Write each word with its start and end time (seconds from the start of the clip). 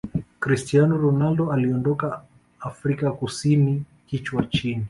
cristiano 0.39 0.97
ronaldo 0.97 1.51
aliondoka 1.51 2.21
afrika 2.59 3.11
kusini 3.11 3.83
kichwa 4.07 4.43
chini 4.43 4.79